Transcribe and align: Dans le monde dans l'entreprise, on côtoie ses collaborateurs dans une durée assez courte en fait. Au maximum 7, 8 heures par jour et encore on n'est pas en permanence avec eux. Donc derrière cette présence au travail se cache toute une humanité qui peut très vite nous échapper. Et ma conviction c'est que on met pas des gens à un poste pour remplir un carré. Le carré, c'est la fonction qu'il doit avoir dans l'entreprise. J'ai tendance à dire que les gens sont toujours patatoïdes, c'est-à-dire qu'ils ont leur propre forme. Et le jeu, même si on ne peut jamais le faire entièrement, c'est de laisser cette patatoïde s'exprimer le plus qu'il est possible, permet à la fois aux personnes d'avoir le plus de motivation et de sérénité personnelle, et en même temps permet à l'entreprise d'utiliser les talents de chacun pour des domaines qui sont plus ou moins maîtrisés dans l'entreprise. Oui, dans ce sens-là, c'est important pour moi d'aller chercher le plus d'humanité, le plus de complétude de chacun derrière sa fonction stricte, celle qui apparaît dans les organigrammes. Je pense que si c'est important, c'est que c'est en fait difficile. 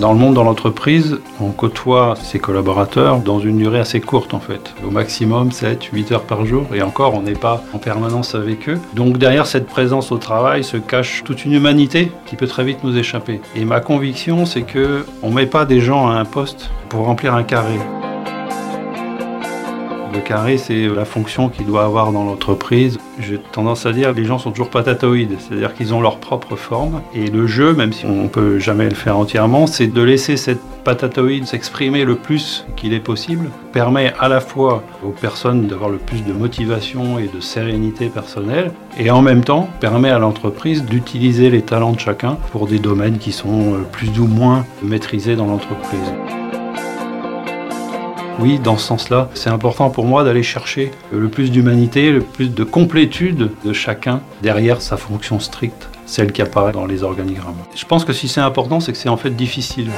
Dans 0.00 0.14
le 0.14 0.18
monde 0.18 0.32
dans 0.32 0.44
l'entreprise, 0.44 1.18
on 1.42 1.50
côtoie 1.50 2.14
ses 2.22 2.38
collaborateurs 2.38 3.18
dans 3.18 3.38
une 3.38 3.58
durée 3.58 3.80
assez 3.80 4.00
courte 4.00 4.32
en 4.32 4.40
fait. 4.40 4.72
Au 4.82 4.90
maximum 4.90 5.52
7, 5.52 5.84
8 5.92 6.12
heures 6.12 6.22
par 6.22 6.46
jour 6.46 6.68
et 6.74 6.80
encore 6.80 7.12
on 7.12 7.20
n'est 7.20 7.34
pas 7.34 7.62
en 7.74 7.78
permanence 7.78 8.34
avec 8.34 8.70
eux. 8.70 8.80
Donc 8.94 9.18
derrière 9.18 9.46
cette 9.46 9.66
présence 9.66 10.10
au 10.10 10.16
travail 10.16 10.64
se 10.64 10.78
cache 10.78 11.22
toute 11.22 11.44
une 11.44 11.52
humanité 11.52 12.10
qui 12.24 12.36
peut 12.36 12.46
très 12.46 12.64
vite 12.64 12.82
nous 12.82 12.96
échapper. 12.96 13.42
Et 13.54 13.66
ma 13.66 13.80
conviction 13.80 14.46
c'est 14.46 14.62
que 14.62 15.04
on 15.22 15.30
met 15.30 15.44
pas 15.44 15.66
des 15.66 15.80
gens 15.80 16.08
à 16.08 16.14
un 16.14 16.24
poste 16.24 16.70
pour 16.88 17.04
remplir 17.04 17.34
un 17.34 17.42
carré. 17.42 17.78
Le 20.12 20.20
carré, 20.20 20.58
c'est 20.58 20.88
la 20.88 21.04
fonction 21.04 21.48
qu'il 21.48 21.66
doit 21.66 21.84
avoir 21.84 22.10
dans 22.10 22.24
l'entreprise. 22.24 22.98
J'ai 23.20 23.38
tendance 23.38 23.86
à 23.86 23.92
dire 23.92 24.12
que 24.12 24.16
les 24.16 24.24
gens 24.24 24.38
sont 24.38 24.50
toujours 24.50 24.70
patatoïdes, 24.70 25.36
c'est-à-dire 25.38 25.72
qu'ils 25.72 25.94
ont 25.94 26.00
leur 26.00 26.18
propre 26.18 26.56
forme. 26.56 27.02
Et 27.14 27.28
le 27.28 27.46
jeu, 27.46 27.74
même 27.74 27.92
si 27.92 28.06
on 28.06 28.24
ne 28.24 28.28
peut 28.28 28.58
jamais 28.58 28.88
le 28.88 28.94
faire 28.96 29.16
entièrement, 29.16 29.68
c'est 29.68 29.86
de 29.86 30.02
laisser 30.02 30.36
cette 30.36 30.60
patatoïde 30.82 31.46
s'exprimer 31.46 32.04
le 32.04 32.16
plus 32.16 32.66
qu'il 32.74 32.92
est 32.92 33.00
possible, 33.00 33.50
permet 33.72 34.12
à 34.18 34.28
la 34.28 34.40
fois 34.40 34.82
aux 35.04 35.10
personnes 35.10 35.68
d'avoir 35.68 35.90
le 35.90 35.98
plus 35.98 36.24
de 36.24 36.32
motivation 36.32 37.18
et 37.18 37.28
de 37.32 37.40
sérénité 37.40 38.08
personnelle, 38.08 38.72
et 38.98 39.10
en 39.10 39.22
même 39.22 39.44
temps 39.44 39.68
permet 39.78 40.10
à 40.10 40.18
l'entreprise 40.18 40.84
d'utiliser 40.84 41.50
les 41.50 41.62
talents 41.62 41.92
de 41.92 42.00
chacun 42.00 42.36
pour 42.50 42.66
des 42.66 42.78
domaines 42.78 43.18
qui 43.18 43.32
sont 43.32 43.76
plus 43.92 44.18
ou 44.18 44.26
moins 44.26 44.64
maîtrisés 44.82 45.36
dans 45.36 45.46
l'entreprise. 45.46 46.39
Oui, 48.40 48.58
dans 48.58 48.78
ce 48.78 48.86
sens-là, 48.86 49.28
c'est 49.34 49.50
important 49.50 49.90
pour 49.90 50.06
moi 50.06 50.24
d'aller 50.24 50.42
chercher 50.42 50.92
le 51.12 51.28
plus 51.28 51.50
d'humanité, 51.50 52.10
le 52.10 52.22
plus 52.22 52.48
de 52.48 52.64
complétude 52.64 53.50
de 53.64 53.72
chacun 53.74 54.22
derrière 54.42 54.80
sa 54.80 54.96
fonction 54.96 55.38
stricte, 55.40 55.90
celle 56.06 56.32
qui 56.32 56.40
apparaît 56.40 56.72
dans 56.72 56.86
les 56.86 57.02
organigrammes. 57.02 57.58
Je 57.76 57.84
pense 57.84 58.06
que 58.06 58.14
si 58.14 58.28
c'est 58.28 58.40
important, 58.40 58.80
c'est 58.80 58.92
que 58.92 58.98
c'est 58.98 59.10
en 59.10 59.18
fait 59.18 59.36
difficile. 59.36 59.90